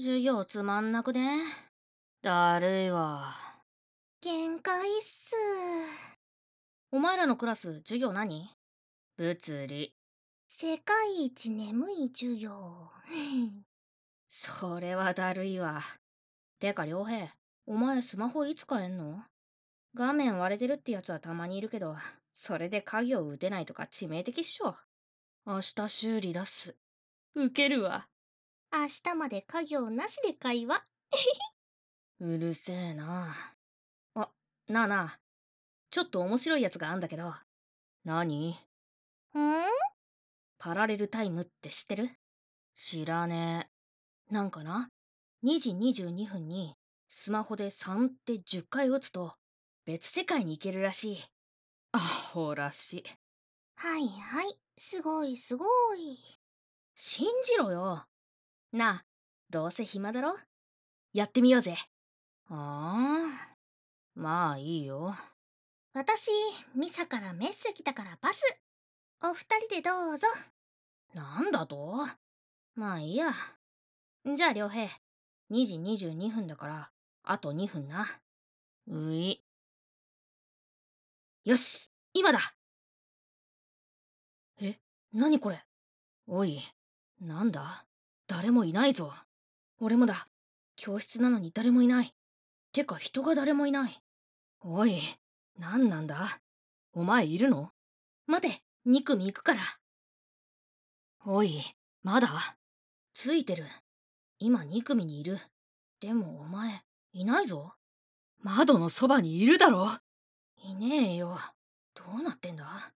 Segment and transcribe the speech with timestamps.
[0.00, 1.40] 授業つまんなくね？
[2.22, 3.34] だるいわ。
[4.20, 5.34] 限界っす。
[6.92, 8.48] お前らのクラス、授業何？
[9.16, 9.96] 物理。
[10.50, 12.88] 世界一眠い授業。
[14.30, 15.82] それはだるいわ。
[16.60, 17.34] てか、良平、
[17.66, 19.20] お前スマホいつ買えんの？
[19.96, 21.96] 画面割れてるってやつはたまにいるけど、
[22.32, 24.76] それで鍵を打てないとか致命的っしょ。
[25.44, 26.76] 明日修理出す。
[27.34, 28.06] ウケるわ。
[28.70, 30.84] 明日まで家業なしで会話。
[32.20, 33.34] うるせえな。
[34.14, 34.30] あ、
[34.66, 35.20] なあなあ。
[35.90, 37.32] ちょっと面白いやつがあんだけど。
[38.04, 38.50] 何？
[38.50, 38.54] ん？
[40.58, 42.10] パラレルタイムって知ってる？
[42.74, 43.70] 知らね
[44.30, 44.34] え。
[44.34, 44.90] なんかな
[45.44, 46.76] ?2 時22分に
[47.08, 49.34] スマホで3って10回打つと
[49.86, 51.18] 別世界に行けるらしい。
[51.92, 53.04] アホらしい。
[53.76, 54.60] はいはい。
[54.76, 55.64] すごいすご
[55.94, 56.18] い。
[56.94, 58.06] 信じろよ。
[58.72, 59.04] なあ、
[59.50, 60.36] どうせ暇だろ？
[61.14, 61.76] やってみようぜ。
[62.50, 63.56] ああ。
[64.14, 65.14] まあいいよ。
[65.94, 66.30] 私、
[66.74, 68.42] ミサからメッセ来たからパス。
[69.22, 70.26] お二人でどうぞ。
[71.14, 72.06] なんだと？
[72.74, 73.32] まあいいや。
[74.36, 74.88] じゃあ良平、
[75.50, 76.90] 2時22分だから、
[77.24, 78.06] あと2分な。
[78.86, 79.42] うい。
[81.44, 82.54] よし、今だ
[84.60, 84.78] え、
[85.14, 85.64] なにこれ？
[86.26, 86.60] おい、
[87.20, 87.87] なんだ？
[88.28, 89.12] 誰もいないぞ。
[89.80, 90.28] 俺もだ。
[90.76, 92.14] 教室なのに誰もいない。
[92.72, 94.02] てか人が誰もいない。
[94.60, 95.00] おい、
[95.58, 96.40] なんなんだ？
[96.92, 97.70] お前いるの？
[98.26, 99.60] 待て、2組行くから。
[101.24, 101.62] おい、
[102.02, 102.28] まだ？
[103.14, 103.64] ついてる。
[104.38, 105.38] 今2組にいる。
[106.00, 107.72] でもお前、いないぞ。
[108.42, 109.88] 窓のそばにいるだろ？
[110.62, 111.38] いねえよ。
[111.94, 112.92] どうなってんだ？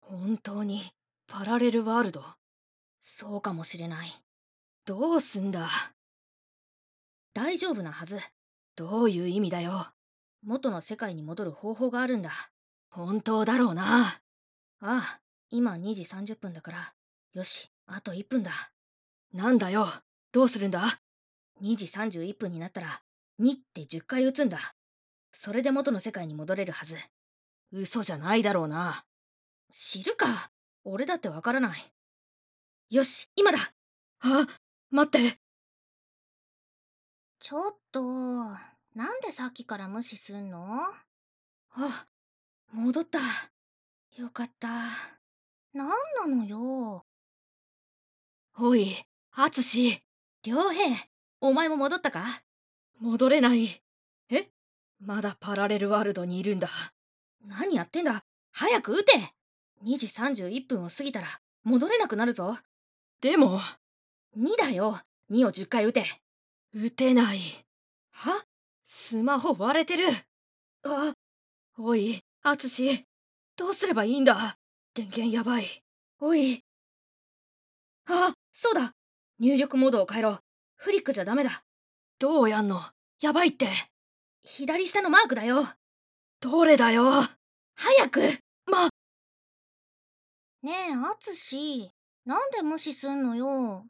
[0.00, 0.82] 本当に、
[1.28, 2.24] パラレルワールド。
[3.00, 4.23] そうかもしれない。
[4.86, 5.68] どうすんだ？
[7.32, 8.20] 大丈夫なはず。
[8.76, 9.86] どういう意味だよ。
[10.42, 12.30] 元の世界に戻る方法があるんだ。
[12.90, 14.08] 本当だろうな。
[14.08, 14.20] あ
[14.80, 16.94] あ、今2時30分だから。
[17.32, 18.72] よし、あと1分だ。
[19.32, 19.88] なんだよ。
[20.32, 21.00] どうするんだ
[21.62, 23.00] ?2 時31分になったら、
[23.40, 24.74] 2って10回打つんだ。
[25.32, 26.96] それで元の世界に戻れるはず。
[27.72, 29.06] 嘘じゃないだろうな。
[29.72, 30.50] 知るか。
[30.84, 31.92] 俺だってわからない。
[32.90, 33.58] よし、今だ
[34.20, 34.46] あ、
[34.94, 35.40] 待って。
[37.40, 38.00] ちょっと、
[38.94, 40.82] なんでさっきから無視すんの？
[41.72, 42.06] あ、
[42.72, 43.18] 戻った。
[44.16, 44.68] よかった。
[45.72, 47.04] なんなのよ？
[48.56, 48.94] おい、
[49.32, 50.00] アツシ、
[50.44, 50.96] 良平、
[51.40, 52.44] お前も戻ったか？
[53.00, 53.82] 戻れない。
[54.30, 54.48] え？
[55.00, 56.68] まだパラレルワールドにいるんだ。
[57.44, 58.24] 何やってんだ？
[58.52, 59.34] 早く撃て
[59.82, 62.56] !2 時31分を過ぎたら戻れなくなるぞ。
[63.20, 63.58] でも、
[64.36, 65.00] 2だよ。
[65.30, 66.04] 2を10回撃て。
[66.74, 67.38] 撃てない。
[68.10, 68.44] は？
[68.84, 70.08] スマホ割れてる。
[70.84, 71.14] あ、
[71.78, 73.06] おい、アツシ、
[73.56, 74.58] どうすればいいんだ？
[74.94, 75.82] 電源やばい。
[76.20, 76.64] おい。
[78.06, 78.92] あ、そうだ
[79.38, 80.40] 入力モードを変えろ。
[80.76, 81.64] フリックじゃダメだ。
[82.18, 82.80] どうやんの？
[83.20, 83.68] やばいって。
[84.42, 85.66] 左下のマークだよ。
[86.40, 87.10] どれだよ？
[87.76, 88.20] 早く
[88.66, 88.88] ま、
[90.62, 91.90] ねえ、アツシ、
[92.24, 93.86] なんで無視すんのよ？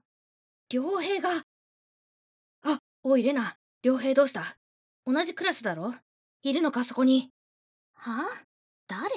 [0.75, 1.45] 良平が。
[2.65, 3.57] あ、おい、レナ。
[3.85, 4.59] 良平どうした？
[5.07, 5.95] 同じクラスだろ？
[6.43, 7.31] いるのか、そこに。
[7.95, 8.25] は
[8.89, 9.15] 誰？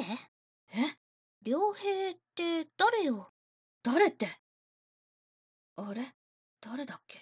[0.71, 0.95] え？
[1.43, 3.31] 良平って誰よ？
[3.81, 4.27] 誰って？
[5.77, 6.13] あれ？
[6.61, 7.17] 誰だっけ？